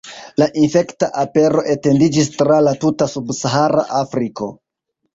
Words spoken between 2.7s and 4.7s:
la tuta Subsahara Afriko.